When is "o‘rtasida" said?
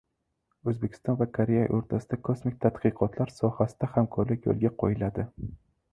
1.79-2.19